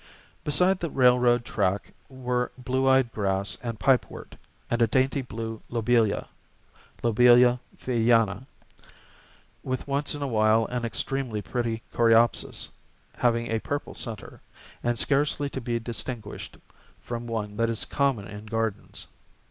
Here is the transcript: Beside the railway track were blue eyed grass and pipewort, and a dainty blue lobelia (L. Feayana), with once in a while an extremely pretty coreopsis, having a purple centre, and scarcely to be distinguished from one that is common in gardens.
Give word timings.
Beside 0.43 0.79
the 0.79 0.89
railway 0.89 1.37
track 1.37 1.93
were 2.09 2.51
blue 2.57 2.87
eyed 2.89 3.11
grass 3.11 3.59
and 3.61 3.79
pipewort, 3.79 4.35
and 4.67 4.81
a 4.81 4.87
dainty 4.87 5.21
blue 5.21 5.61
lobelia 5.69 6.27
(L. 7.03 7.13
Feayana), 7.77 8.47
with 9.61 9.87
once 9.87 10.15
in 10.15 10.23
a 10.23 10.27
while 10.27 10.65
an 10.65 10.85
extremely 10.85 11.39
pretty 11.43 11.83
coreopsis, 11.93 12.69
having 13.17 13.51
a 13.51 13.59
purple 13.59 13.93
centre, 13.93 14.41
and 14.81 14.97
scarcely 14.97 15.51
to 15.51 15.61
be 15.61 15.77
distinguished 15.77 16.57
from 16.99 17.27
one 17.27 17.55
that 17.57 17.69
is 17.69 17.85
common 17.85 18.27
in 18.27 18.47
gardens. 18.47 19.05